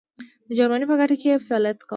د 0.47 0.49
جرمني 0.57 0.85
په 0.89 0.95
ګټه 0.99 1.15
یې 1.29 1.43
فعالیت 1.47 1.77
کاوه. 1.81 1.89